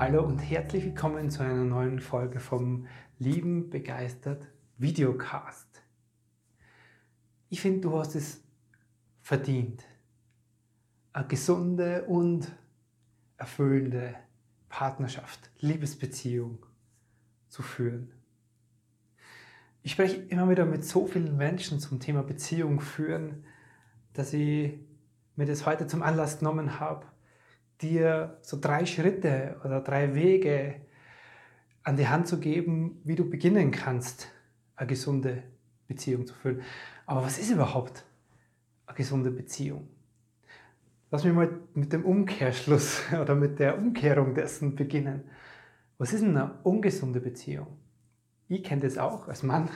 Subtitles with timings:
[0.00, 2.86] Hallo und herzlich willkommen zu einer neuen Folge vom
[3.18, 4.46] Lieben begeistert
[4.78, 5.82] Videocast.
[7.50, 8.42] Ich finde, du hast es
[9.20, 9.84] verdient,
[11.12, 12.50] eine gesunde und
[13.36, 14.14] erfüllende
[14.70, 16.64] Partnerschaft, Liebesbeziehung
[17.48, 18.10] zu führen.
[19.82, 23.44] Ich spreche immer wieder mit so vielen Menschen zum Thema Beziehung führen,
[24.14, 24.80] dass ich
[25.36, 27.04] mir das heute zum Anlass genommen habe,
[27.82, 30.80] dir so drei Schritte oder drei Wege
[31.82, 34.28] an die Hand zu geben, wie du beginnen kannst,
[34.76, 35.42] eine gesunde
[35.86, 36.62] Beziehung zu führen.
[37.06, 38.04] Aber was ist überhaupt
[38.86, 39.88] eine gesunde Beziehung?
[41.10, 45.24] Lass mich mal mit dem Umkehrschluss oder mit der Umkehrung dessen beginnen.
[45.98, 47.78] Was ist eine ungesunde Beziehung?
[48.48, 49.68] Ich kenne das auch als Mann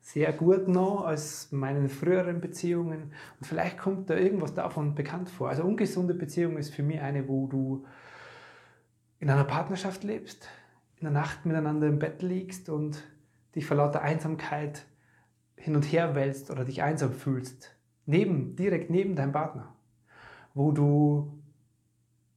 [0.00, 3.12] sehr gut noch als meinen früheren Beziehungen.
[3.38, 5.48] Und vielleicht kommt da irgendwas davon bekannt vor.
[5.48, 7.84] Also ungesunde Beziehung ist für mich eine, wo du
[9.18, 10.48] in einer Partnerschaft lebst,
[10.96, 13.02] in der Nacht miteinander im Bett liegst und
[13.54, 14.86] dich vor lauter Einsamkeit
[15.56, 17.76] hin und her wälzt oder dich einsam fühlst.
[18.06, 19.74] Neben, direkt neben deinem Partner.
[20.54, 21.38] Wo du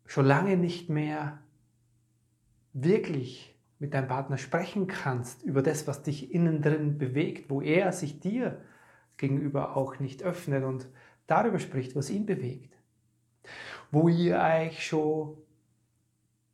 [0.05, 1.39] schon lange nicht mehr
[2.73, 3.52] wirklich
[3.83, 8.21] mit deinem Partner sprechen kannst über das, was dich innen drin bewegt, wo er sich
[8.21, 8.61] dir
[9.17, 10.87] gegenüber auch nicht öffnet und
[11.27, 12.77] darüber spricht, was ihn bewegt.
[13.91, 15.35] Wo ihr euch schon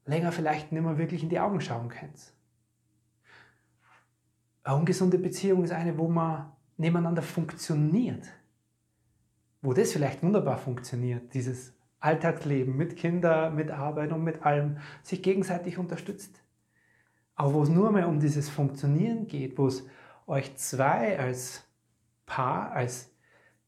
[0.06, 2.34] länger vielleicht nicht mehr wirklich in die Augen schauen könnt.
[4.64, 8.28] Eine ungesunde Beziehung ist eine, wo man nebeneinander funktioniert.
[9.62, 15.22] Wo das vielleicht wunderbar funktioniert, dieses Alltagsleben mit Kindern, mit Arbeit und mit allem, sich
[15.22, 16.42] gegenseitig unterstützt.
[17.40, 19.88] Aber wo es nur mehr um dieses Funktionieren geht, wo es
[20.28, 21.64] euch zwei als
[22.26, 23.16] Paar, als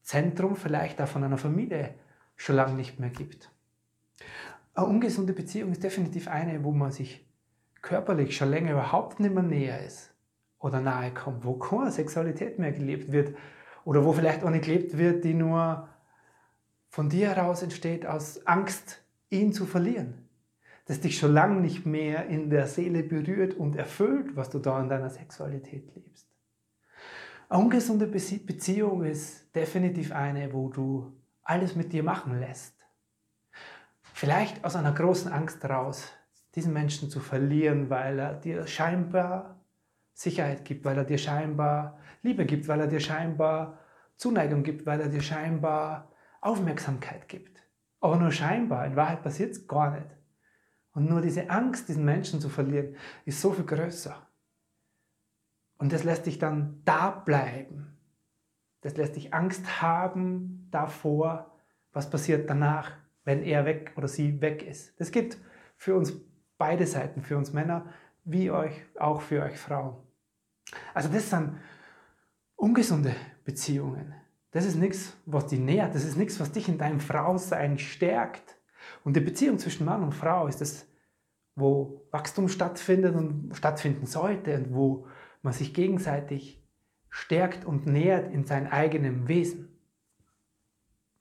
[0.02, 1.94] Zentrum vielleicht auch von einer Familie
[2.36, 3.50] schon lange nicht mehr gibt.
[4.74, 7.26] Eine ungesunde Beziehung ist definitiv eine, wo man sich
[7.80, 10.12] körperlich schon länger überhaupt nicht mehr näher ist
[10.58, 13.34] oder nahe kommt, wo keine Sexualität mehr gelebt wird
[13.86, 15.88] oder wo vielleicht nicht gelebt wird, die nur
[16.90, 20.28] von dir heraus entsteht aus Angst, ihn zu verlieren
[20.84, 24.80] das dich schon lange nicht mehr in der Seele berührt und erfüllt, was du da
[24.80, 26.28] in deiner Sexualität lebst.
[27.48, 31.12] Eine ungesunde Beziehung ist definitiv eine, wo du
[31.42, 32.74] alles mit dir machen lässt.
[34.14, 36.12] Vielleicht aus einer großen Angst heraus,
[36.54, 39.60] diesen Menschen zu verlieren, weil er dir scheinbar
[40.14, 43.78] Sicherheit gibt, weil er dir scheinbar Liebe gibt, weil er dir scheinbar
[44.16, 47.62] Zuneigung gibt, weil er dir scheinbar Aufmerksamkeit gibt.
[48.00, 50.06] Aber nur scheinbar, in Wahrheit passiert es gar nicht.
[50.94, 54.26] Und nur diese Angst, diesen Menschen zu verlieren, ist so viel größer.
[55.78, 57.96] Und das lässt dich dann da bleiben.
[58.82, 61.52] Das lässt dich Angst haben davor,
[61.92, 62.92] was passiert danach,
[63.24, 64.98] wenn er weg oder sie weg ist.
[65.00, 65.38] Das gilt
[65.76, 66.12] für uns
[66.58, 67.86] beide Seiten, für uns Männer
[68.24, 69.96] wie euch, auch für euch Frauen.
[70.94, 71.58] Also das sind
[72.56, 73.14] ungesunde
[73.44, 74.14] Beziehungen.
[74.52, 75.94] Das ist nichts, was dich nährt.
[75.94, 78.56] Das ist nichts, was dich in deinem Frausein stärkt.
[79.04, 80.86] Und die Beziehung zwischen Mann und Frau ist das,
[81.54, 85.06] wo Wachstum stattfindet und stattfinden sollte und wo
[85.42, 86.62] man sich gegenseitig
[87.10, 89.68] stärkt und nährt in seinem eigenen Wesen.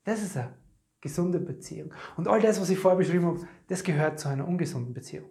[0.04, 0.54] Das ist eine
[1.02, 1.94] gesunde Beziehung.
[2.16, 5.30] Und all das, was ich vorher beschrieben habe, das gehört zu einer ungesunden Beziehung.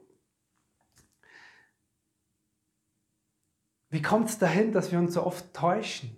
[3.88, 6.16] Wie kommt es dahin, dass wir uns so oft täuschen?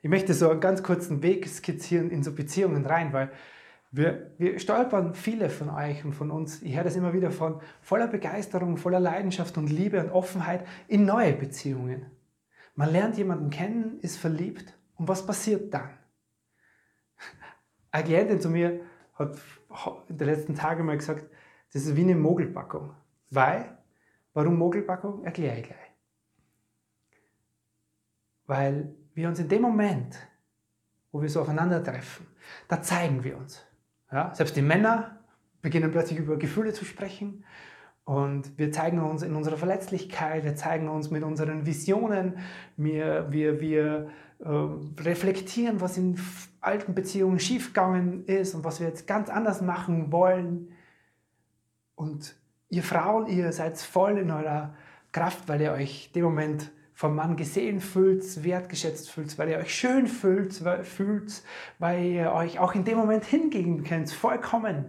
[0.00, 3.30] Ich möchte so einen ganz kurzen Weg skizzieren in so Beziehungen rein, weil
[3.92, 7.60] wir, wir stolpern viele von euch und von uns, ich höre das immer wieder von
[7.82, 12.06] voller Begeisterung, voller Leidenschaft und Liebe und Offenheit in neue Beziehungen.
[12.74, 15.90] Man lernt jemanden kennen, ist verliebt und was passiert dann?
[17.90, 18.80] Eine Klientin zu mir
[19.12, 19.36] hat
[20.08, 21.26] in den letzten Tagen mal gesagt,
[21.74, 22.94] das ist wie eine Mogelpackung.
[23.28, 23.76] Weil,
[24.32, 25.22] warum Mogelpackung?
[25.22, 25.92] Erkläre ich gleich.
[28.46, 30.16] Weil wir uns in dem Moment,
[31.10, 32.26] wo wir so aufeinandertreffen,
[32.68, 33.66] da zeigen wir uns.
[34.12, 35.18] Ja, selbst die Männer
[35.62, 37.44] beginnen plötzlich über Gefühle zu sprechen.
[38.04, 42.38] Und wir zeigen uns in unserer Verletzlichkeit, wir zeigen uns mit unseren Visionen,
[42.76, 44.10] wir, wir, wir
[44.40, 44.48] äh,
[45.00, 46.18] reflektieren, was in
[46.60, 50.72] alten Beziehungen schiefgegangen ist und was wir jetzt ganz anders machen wollen.
[51.94, 52.34] Und
[52.70, 54.74] ihr Frauen, ihr seid voll in eurer
[55.12, 56.72] Kraft, weil ihr euch dem Moment
[57.02, 61.42] vom Mann gesehen fühlt, wertgeschätzt fühlt, weil ihr euch schön fühlt, fühlt,
[61.80, 64.84] weil ihr euch auch in dem Moment hingeben könnt, vollkommen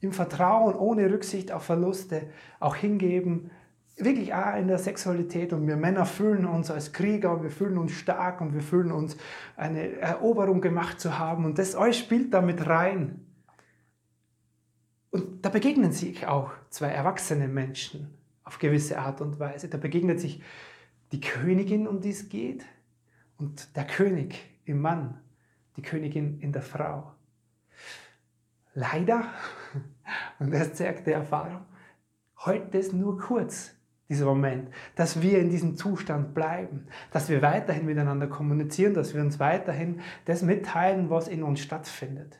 [0.00, 2.28] im Vertrauen, ohne Rücksicht auf Verluste,
[2.60, 3.50] auch hingeben,
[3.96, 7.78] wirklich auch in der Sexualität und wir Männer fühlen uns als Krieger und wir fühlen
[7.78, 9.16] uns stark und wir fühlen uns
[9.56, 13.24] eine Eroberung gemacht zu haben und das euch spielt damit rein.
[15.08, 19.70] Und da begegnen sich auch zwei erwachsene Menschen auf gewisse Art und Weise.
[19.70, 20.42] Da begegnet sich
[21.12, 22.64] die Königin, um die es geht,
[23.38, 25.20] und der König im Mann,
[25.76, 27.12] die Königin in der Frau.
[28.74, 29.24] Leider,
[30.38, 31.62] und das zeigt die Erfahrung,
[32.44, 33.74] heute ist nur kurz
[34.08, 39.20] dieser Moment, dass wir in diesem Zustand bleiben, dass wir weiterhin miteinander kommunizieren, dass wir
[39.20, 42.38] uns weiterhin das mitteilen, was in uns stattfindet.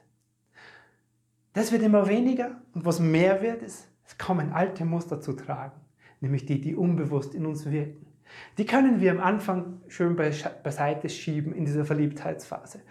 [1.53, 5.81] Das wird immer weniger und was mehr wird, ist, es kommen alte Muster zu tragen,
[6.21, 8.12] nämlich die, die unbewusst in uns wirken.
[8.59, 12.83] Die können wir am Anfang schön beiseite schieben in dieser Verliebtheitsphase.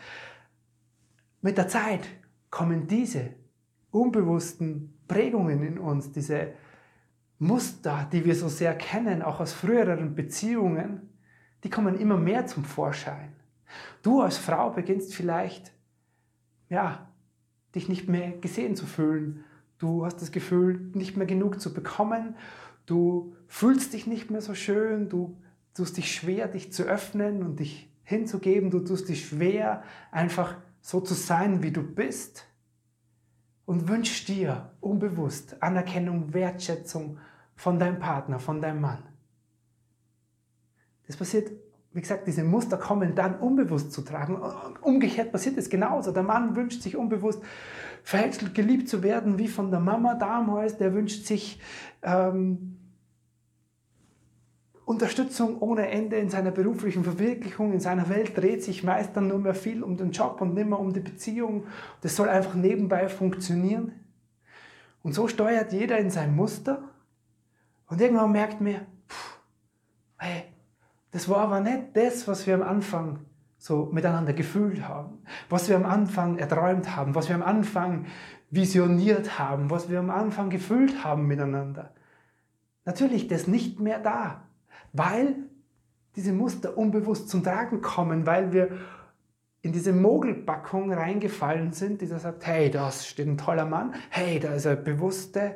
[1.42, 2.08] Mit der Zeit
[2.50, 3.30] kommen diese
[3.92, 6.54] unbewussten Prägungen in uns, diese
[7.40, 11.10] Muster, die wir so sehr kennen, auch aus früheren Beziehungen,
[11.64, 13.34] die kommen immer mehr zum Vorschein.
[14.04, 15.72] Du als Frau beginnst vielleicht,
[16.70, 17.12] ja,
[17.76, 19.44] dich nicht mehr gesehen zu fühlen.
[19.78, 22.36] Du hast das Gefühl, nicht mehr genug zu bekommen.
[22.86, 25.10] Du fühlst dich nicht mehr so schön.
[25.10, 25.38] Du
[25.74, 28.70] tust dich schwer, dich zu öffnen und dich hinzugeben.
[28.70, 32.46] Du tust dich schwer, einfach so zu sein, wie du bist.
[33.66, 37.20] Und wünschst dir unbewusst Anerkennung, Wertschätzung
[37.56, 39.04] von deinem Partner, von deinem Mann.
[41.08, 41.52] Das passiert
[41.94, 44.42] wie gesagt, diese Muster kommen dann unbewusst zu tragen.
[44.82, 46.12] Umgekehrt passiert es genauso.
[46.12, 47.44] Der Mann wünscht sich unbewusst,
[48.04, 50.78] verhältnismäßig geliebt zu werden, wie von der Mama damals.
[50.78, 51.60] Der wünscht sich
[52.02, 52.78] ähm,
[54.86, 57.72] Unterstützung ohne Ende in seiner beruflichen Verwirklichung.
[57.74, 60.68] In seiner Welt dreht sich meist dann nur mehr viel um den Job und nicht
[60.68, 61.66] mehr um die Beziehung.
[62.02, 63.94] Das soll einfach nebenbei funktionieren.
[65.04, 66.84] Und so steuert jeder in sein Muster.
[67.88, 68.76] Und irgendwann merkt man,
[69.08, 69.40] pff,
[70.18, 70.44] hey,
[71.12, 73.20] das war aber nicht das, was wir am Anfang
[73.62, 78.08] so miteinander gefühlt haben, was wir am Anfang erträumt haben, was wir am Anfang
[78.50, 81.94] visioniert haben, was wir am Anfang gefühlt haben miteinander.
[82.86, 84.48] Natürlich das nicht mehr da,
[84.94, 85.36] weil
[86.16, 88.80] diese Muster unbewusst zum Tragen kommen, weil wir
[89.62, 94.40] in diese Mogelpackung reingefallen sind, die da sagt, hey, da steht ein toller Mann, hey,
[94.40, 95.56] da ist eine bewusste,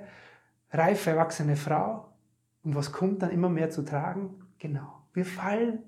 [0.69, 2.13] reife, erwachsene Frau.
[2.61, 4.45] Und was kommt dann immer mehr zu tragen?
[4.59, 5.79] Genau, wir fallen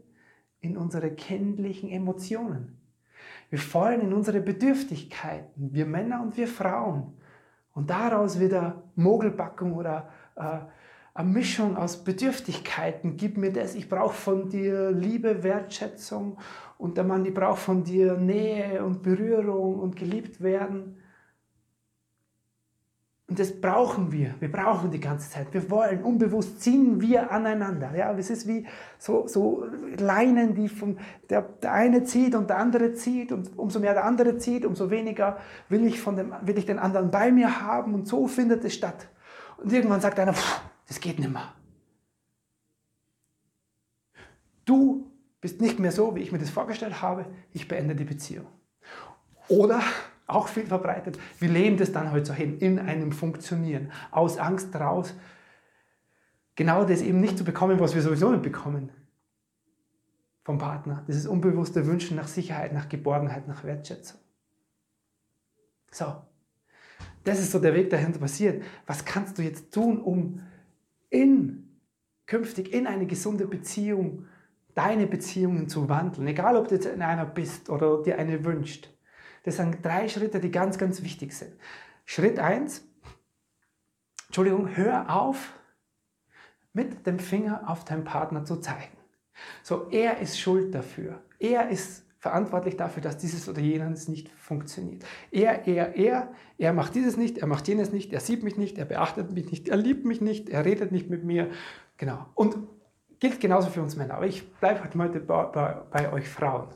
[0.61, 2.77] in unsere kindlichen Emotionen.
[3.49, 7.13] Wir fallen in unsere Bedürftigkeiten, wir Männer und wir Frauen.
[7.73, 10.59] Und daraus wieder Mogelpackung oder äh,
[11.13, 13.17] eine Mischung aus Bedürftigkeiten.
[13.17, 16.37] Gib mir das, ich brauche von dir Liebe, Wertschätzung
[16.77, 20.97] und der Mann, ich brauche von dir Nähe und Berührung und geliebt werden.
[23.29, 24.35] Und das brauchen wir.
[24.39, 25.53] Wir brauchen die ganze Zeit.
[25.53, 27.93] Wir wollen, unbewusst ziehen wir aneinander.
[27.93, 28.65] Ja, es ist wie
[28.97, 29.65] so, so
[29.97, 30.97] Leinen, die vom,
[31.29, 33.33] der, der eine zieht und der andere zieht.
[33.33, 35.37] Und umso mehr der andere zieht, umso weniger
[35.67, 37.93] will ich, von dem, will ich den anderen bei mir haben.
[37.93, 39.09] Und so findet es statt.
[39.57, 40.33] Und irgendwann sagt einer,
[40.87, 41.53] das geht nicht mehr.
[44.63, 45.11] Du
[45.41, 47.25] bist nicht mehr so, wie ich mir das vorgestellt habe.
[47.51, 48.47] Ich beende die Beziehung.
[49.49, 49.81] Oder
[50.27, 51.17] auch viel verbreitet.
[51.39, 55.15] Wir leben das dann halt so hin, in einem Funktionieren, aus Angst raus,
[56.55, 58.91] genau das eben nicht zu bekommen, was wir sowieso nicht bekommen
[60.43, 61.03] vom Partner.
[61.07, 64.19] Dieses unbewusste Wünschen nach Sicherheit, nach Geborgenheit, nach Wertschätzung.
[65.91, 66.15] So,
[67.23, 68.63] das ist so der Weg dahinter passiert.
[68.85, 70.41] Was kannst du jetzt tun, um
[71.09, 71.79] in,
[72.25, 74.25] künftig in eine gesunde Beziehung,
[74.75, 76.27] deine Beziehungen zu wandeln?
[76.27, 78.89] Egal, ob du jetzt in einer bist oder dir eine wünscht.
[79.47, 81.53] Das sind drei Schritte, die ganz, ganz wichtig sind.
[82.03, 82.85] Schritt 1,
[84.25, 85.53] Entschuldigung, hör auf,
[86.73, 88.97] mit dem Finger auf deinen Partner zu zeigen.
[89.63, 91.21] So, er ist schuld dafür.
[91.39, 95.05] Er ist verantwortlich dafür, dass dieses oder jenes nicht funktioniert.
[95.31, 98.77] Er, er, er, er macht dieses nicht, er macht jenes nicht, er sieht mich nicht,
[98.77, 101.51] er beachtet mich nicht, er liebt mich nicht, er redet nicht mit mir.
[101.95, 102.25] Genau.
[102.35, 102.57] Und
[103.21, 104.15] gilt genauso für uns Männer.
[104.15, 106.67] Aber ich bleibe heute bei, bei, bei euch Frauen.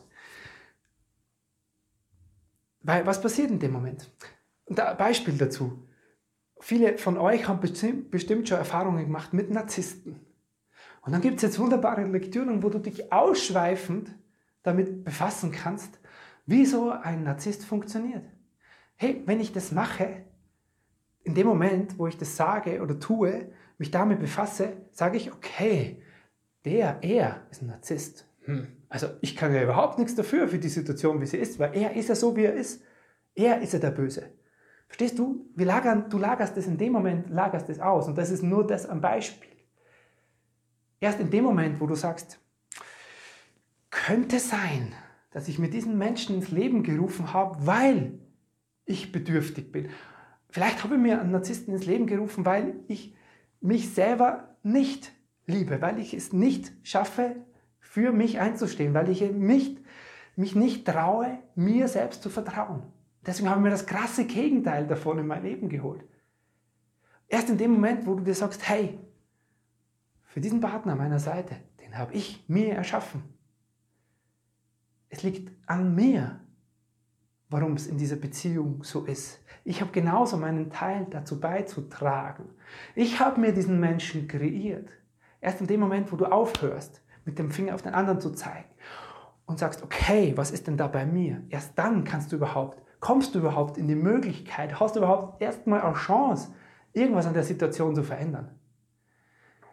[2.84, 4.10] Weil was passiert in dem Moment?
[4.66, 5.88] Und ein Beispiel dazu.
[6.60, 10.20] Viele von euch haben bestimmt schon Erfahrungen gemacht mit Narzissten.
[11.02, 14.12] Und dann gibt es jetzt wunderbare Lektüren, wo du dich ausschweifend
[14.64, 16.00] damit befassen kannst,
[16.46, 18.26] wie so ein Narzisst funktioniert.
[18.96, 20.24] Hey, wenn ich das mache,
[21.24, 26.02] in dem Moment, wo ich das sage oder tue, mich damit befasse, sage ich, okay,
[26.66, 28.28] der, er ist ein Narzisst.
[28.46, 28.68] Hm.
[28.92, 31.96] Also ich kann ja überhaupt nichts dafür für die Situation, wie sie ist, weil er
[31.96, 32.84] ist ja so, wie er ist.
[33.34, 34.34] Er ist ja der Böse.
[34.88, 35.50] Verstehst du?
[35.56, 38.10] Wir lagern, du lagerst das in dem Moment, lagerst das aus.
[38.10, 39.50] Und das ist nur das am Beispiel.
[41.00, 42.42] Erst in dem Moment, wo du sagst,
[43.92, 44.94] könnte sein,
[45.32, 48.20] dass ich mir diesen Menschen ins Leben gerufen habe, weil
[48.84, 49.90] ich bedürftig bin.
[50.50, 53.16] Vielleicht habe ich mir einen Narzissten ins Leben gerufen, weil ich
[53.62, 55.14] mich selber nicht
[55.46, 57.38] liebe, weil ich es nicht schaffe,
[57.92, 59.78] für mich einzustehen, weil ich nicht,
[60.38, 62.84] mich nicht traue, mir selbst zu vertrauen.
[63.26, 66.06] Deswegen habe ich mir das krasse Gegenteil davon in mein Leben geholt.
[67.28, 68.98] Erst in dem Moment, wo du dir sagst, hey,
[70.24, 73.24] für diesen Partner meiner Seite, den habe ich mir erschaffen.
[75.10, 76.40] Es liegt an mir,
[77.50, 79.44] warum es in dieser Beziehung so ist.
[79.66, 82.46] Ich habe genauso meinen Teil dazu beizutragen.
[82.96, 84.88] Ich habe mir diesen Menschen kreiert.
[85.42, 88.70] Erst in dem Moment, wo du aufhörst, mit dem Finger auf den anderen zu zeigen
[89.46, 91.44] und sagst, okay, was ist denn da bei mir?
[91.50, 95.82] Erst dann kannst du überhaupt, kommst du überhaupt in die Möglichkeit, hast du überhaupt erstmal
[95.82, 96.54] eine Chance,
[96.94, 98.52] irgendwas an der Situation zu verändern.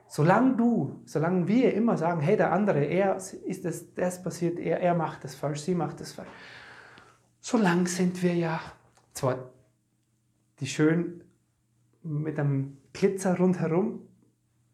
[0.07, 4.81] Solange du, solange wir immer sagen, hey, der andere, er ist das, das passiert, er,
[4.81, 6.28] er macht das falsch, sie macht das falsch,
[7.40, 8.59] solange sind wir ja
[9.12, 9.50] zwar
[10.61, 11.23] die schön
[12.02, 14.00] mit einem Glitzer rundherum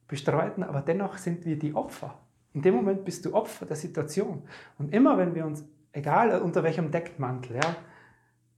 [0.06, 2.23] bestreuten, aber dennoch sind wir die Opfer.
[2.54, 4.44] In dem Moment bist du Opfer der Situation.
[4.78, 7.76] Und immer wenn wir uns, egal unter welchem Deckmantel, ja,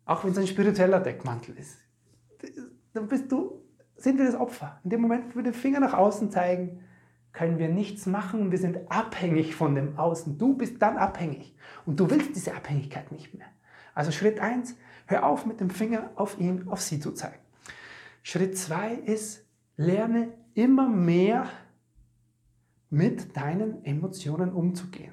[0.05, 1.79] auch wenn es ein spiritueller Deckmantel ist,
[2.93, 3.63] dann bist du,
[3.97, 4.81] sind wir das Opfer.
[4.85, 6.85] In dem Moment, wo wir den Finger nach außen zeigen,
[7.33, 8.51] können wir nichts machen.
[8.51, 10.39] Wir sind abhängig von dem Außen.
[10.39, 11.57] Du bist dann abhängig.
[11.85, 13.47] Und du willst diese Abhängigkeit nicht mehr.
[13.95, 14.77] Also Schritt 1,
[15.07, 17.43] hör auf mit dem Finger auf ihn, auf sie zu zeigen.
[18.23, 21.47] Schritt 2 ist, lerne immer mehr
[22.91, 25.13] mit deinen Emotionen umzugehen.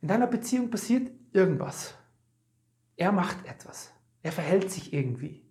[0.00, 1.94] In deiner Beziehung passiert irgendwas.
[2.96, 3.92] Er macht etwas.
[4.22, 5.42] Er verhält sich irgendwie.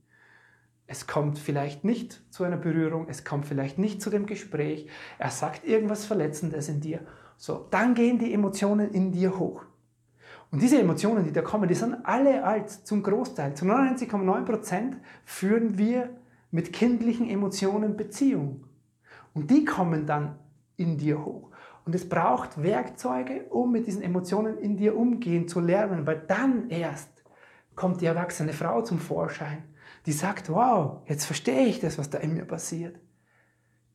[0.87, 4.89] Es kommt vielleicht nicht zu einer Berührung, es kommt vielleicht nicht zu dem Gespräch,
[5.19, 6.99] er sagt irgendwas Verletzendes in dir.
[7.37, 9.63] So, dann gehen die Emotionen in dir hoch.
[10.51, 13.55] Und diese Emotionen, die da kommen, die sind alle alt, zum Großteil.
[13.55, 16.09] Zu 99,9% führen wir
[16.51, 18.65] mit kindlichen Emotionen Beziehung.
[19.33, 20.37] Und die kommen dann
[20.81, 21.51] in dir hoch.
[21.85, 26.69] Und es braucht Werkzeuge, um mit diesen Emotionen in dir umgehen zu lernen, weil dann
[26.69, 27.09] erst
[27.75, 29.63] kommt die erwachsene Frau zum Vorschein,
[30.05, 32.99] die sagt, wow, jetzt verstehe ich das, was da in mir passiert.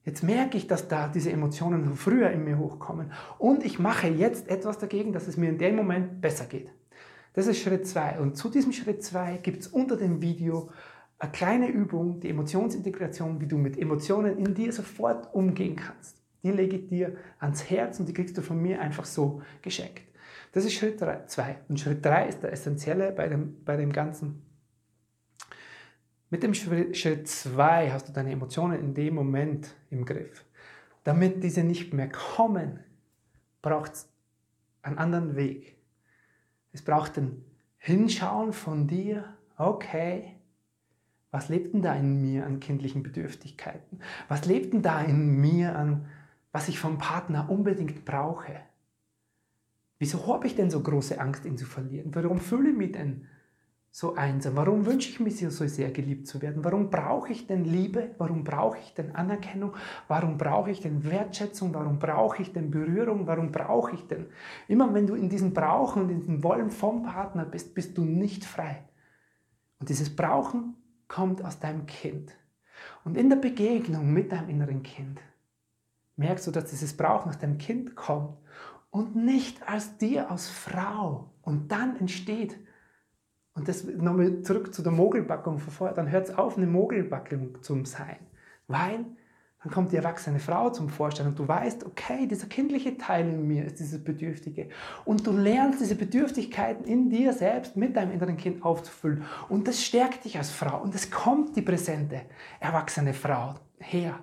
[0.04, 3.12] Jetzt merke ich, dass da diese Emotionen früher in mir hochkommen.
[3.38, 6.70] Und ich mache jetzt etwas dagegen, dass es mir in dem Moment besser geht.
[7.34, 8.20] Das ist Schritt 2.
[8.20, 10.70] Und zu diesem Schritt 2 gibt es unter dem Video
[11.18, 16.25] eine kleine Übung, die Emotionsintegration, wie du mit Emotionen in dir sofort umgehen kannst.
[16.46, 20.02] Die lege ich dir ans Herz und die kriegst du von mir einfach so geschenkt.
[20.52, 21.56] Das ist Schritt 2.
[21.68, 24.42] Und Schritt 3 ist der essentielle bei dem, bei dem Ganzen.
[26.30, 30.44] Mit dem Schritt 2 hast du deine Emotionen in dem Moment im Griff.
[31.02, 32.78] Damit diese nicht mehr kommen,
[33.60, 34.08] braucht es
[34.82, 35.76] einen anderen Weg.
[36.70, 37.44] Es braucht ein
[37.78, 40.36] Hinschauen von dir, okay,
[41.32, 43.98] was lebt denn da in mir an kindlichen Bedürftigkeiten?
[44.28, 46.06] Was lebt denn da in mir an
[46.56, 48.62] was ich vom Partner unbedingt brauche.
[49.98, 52.14] Wieso habe ich denn so große Angst, ihn zu verlieren?
[52.14, 53.26] Warum fühle ich mich denn
[53.90, 54.56] so einsam?
[54.56, 56.64] Warum wünsche ich mir so sehr geliebt zu werden?
[56.64, 58.14] Warum brauche ich denn Liebe?
[58.16, 59.74] Warum brauche ich denn Anerkennung?
[60.08, 61.74] Warum brauche ich denn Wertschätzung?
[61.74, 63.26] Warum brauche ich denn Berührung?
[63.26, 64.24] Warum brauche ich denn?
[64.66, 68.02] Immer wenn du in diesem Brauchen und in diesem Wollen vom Partner bist, bist du
[68.02, 68.82] nicht frei.
[69.78, 70.74] Und dieses Brauchen
[71.06, 72.34] kommt aus deinem Kind.
[73.04, 75.20] Und in der Begegnung mit deinem inneren Kind
[76.16, 78.36] merkst du, dass dieses Brauch nach deinem Kind kommt
[78.90, 81.30] und nicht aus dir, aus Frau.
[81.42, 82.58] Und dann entsteht,
[83.54, 87.62] und das nochmal zurück zu der Mogelpackung von vorher, dann hört es auf, eine Mogelpackung
[87.62, 88.16] zu sein.
[88.66, 89.04] Weil
[89.62, 93.48] dann kommt die erwachsene Frau zum Vorschein und du weißt, okay, dieser kindliche Teil in
[93.48, 94.68] mir ist dieses Bedürftige.
[95.04, 99.24] Und du lernst diese Bedürftigkeiten in dir selbst mit deinem inneren Kind aufzufüllen.
[99.48, 100.80] Und das stärkt dich als Frau.
[100.82, 102.22] Und es kommt die präsente,
[102.60, 104.20] erwachsene Frau her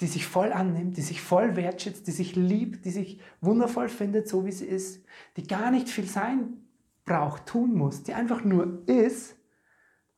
[0.00, 4.28] die sich voll annimmt, die sich voll wertschätzt, die sich liebt, die sich wundervoll findet,
[4.28, 5.04] so wie sie ist,
[5.36, 6.56] die gar nicht viel sein
[7.04, 9.36] braucht, tun muss, die einfach nur ist.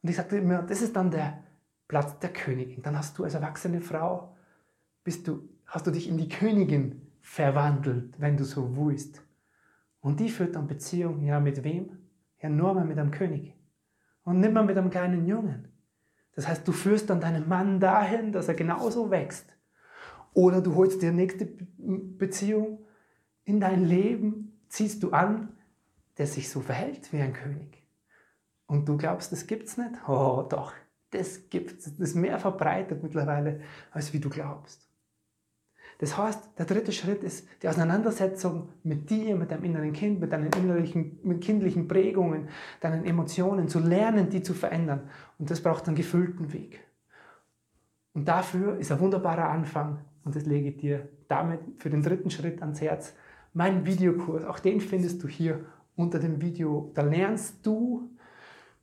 [0.03, 1.43] Und ich sagte immer, das ist dann der
[1.89, 2.83] Platz der Königin.
[2.83, 4.37] Dann hast du als erwachsene Frau,
[5.05, 9.23] bist du, hast du dich in die Königin verwandelt, wenn du so willst.
[10.01, 11.99] Und die führt dann Beziehung, ja, mit wem?
[12.41, 13.55] Ja, nur mal mit einem König.
[14.25, 15.69] Und nicht mal mit einem kleinen Jungen.
[16.35, 19.53] Das heißt, du führst dann deinen Mann dahin, dass er genauso wächst.
[20.35, 22.79] Oder du holst dir nächste Beziehung
[23.45, 25.57] in dein Leben, ziehst du an,
[26.19, 27.83] der sich so verhält wie ein König.
[28.67, 29.91] Und du glaubst, das gibt's nicht?
[30.09, 30.73] Oh, doch,
[31.11, 31.85] das gibt's.
[31.85, 33.61] Das ist mehr verbreitet mittlerweile,
[33.91, 34.89] als wie du glaubst.
[35.99, 40.33] Das heißt, der dritte Schritt ist die Auseinandersetzung mit dir, mit deinem inneren Kind, mit
[40.33, 42.49] deinen innerlichen, mit kindlichen Prägungen,
[42.81, 45.09] deinen Emotionen, zu lernen, die zu verändern.
[45.39, 46.81] Und das braucht einen gefüllten Weg.
[48.15, 52.31] Und dafür ist ein wunderbarer Anfang, und das lege ich dir damit für den dritten
[52.31, 53.15] Schritt ans Herz,
[53.53, 54.45] mein Videokurs.
[54.45, 55.65] Auch den findest du hier
[55.97, 56.91] unter dem Video.
[56.95, 58.11] Da lernst du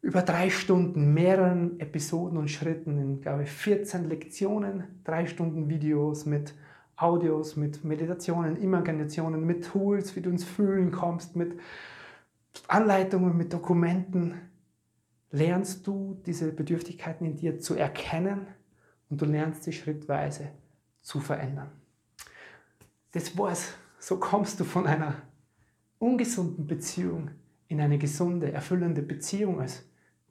[0.02, 6.26] über drei Stunden, mehreren Episoden und Schritten in, glaube ich, 14 Lektionen, drei Stunden Videos
[6.26, 6.54] mit
[6.96, 11.58] Audios, mit Meditationen, Imaginationen, mit Tools, wie du ins Fühlen kommst, mit
[12.68, 14.36] Anleitungen, mit Dokumenten,
[15.32, 18.48] lernst du diese Bedürftigkeiten in dir zu erkennen
[19.10, 20.50] und du lernst sie schrittweise
[21.02, 21.72] zu verändern.
[23.12, 23.74] Das war's.
[24.00, 25.16] So kommst du von einer
[25.98, 27.32] ungesunden Beziehung
[27.68, 29.84] in eine gesunde, erfüllende Beziehung als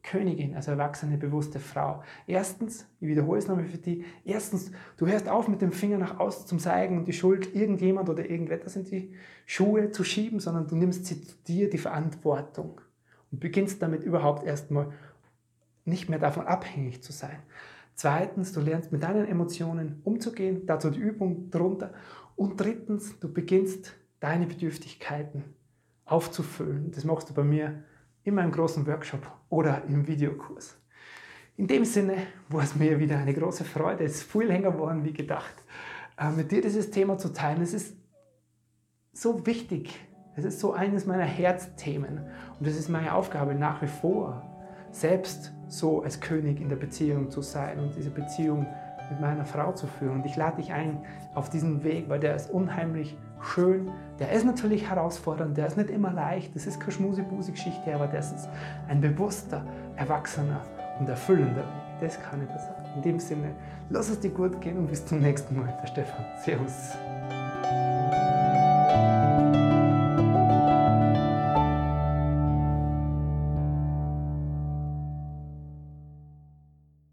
[0.02, 2.02] Königin, als erwachsene, bewusste Frau.
[2.26, 6.18] Erstens, ich wiederhole es nochmal für dich, erstens, du hörst auf mit dem Finger nach
[6.18, 10.66] außen zum zeigen und die Schuld irgendjemand oder irgendetwas in die Schuhe zu schieben, sondern
[10.66, 12.80] du nimmst sie zu dir, die Verantwortung
[13.30, 14.92] und beginnst damit überhaupt erstmal
[15.84, 17.38] nicht mehr davon abhängig zu sein.
[17.98, 21.92] Zweitens, du lernst mit deinen Emotionen umzugehen, dazu die Übung drunter.
[22.36, 25.42] Und drittens, du beginnst deine Bedürftigkeiten
[26.04, 26.92] aufzufüllen.
[26.92, 27.82] Das machst du bei mir
[28.22, 30.78] in meinem großen Workshop oder im Videokurs.
[31.56, 34.04] In dem Sinne war es mir wieder eine große Freude.
[34.04, 35.56] Es ist viel länger geworden wie gedacht,
[36.16, 37.62] äh, mit dir dieses Thema zu teilen.
[37.62, 37.96] Es ist
[39.12, 39.98] so wichtig.
[40.36, 42.28] Es ist so eines meiner Herzthemen.
[42.60, 44.57] Und es ist meine Aufgabe nach wie vor,
[45.00, 48.66] selbst so als König in der Beziehung zu sein und diese Beziehung
[49.10, 50.20] mit meiner Frau zu führen.
[50.20, 50.98] Und ich lade dich ein
[51.34, 53.90] auf diesen Weg, weil der ist unheimlich schön.
[54.18, 56.54] Der ist natürlich herausfordernd, der ist nicht immer leicht.
[56.54, 58.48] Das ist keine Schmusi-Busi-Geschichte, aber das ist
[58.88, 59.64] ein bewusster,
[59.96, 60.60] erwachsener
[60.98, 62.00] und erfüllender Weg.
[62.00, 62.84] Das kann ich dir sagen.
[62.96, 63.50] In dem Sinne,
[63.90, 65.76] lass es dir gut gehen und bis zum nächsten Mal.
[65.82, 66.24] Der Stefan.
[66.44, 66.96] Servus.